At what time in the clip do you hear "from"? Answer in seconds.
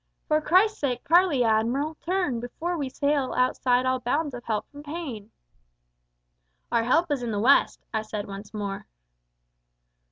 4.71-4.81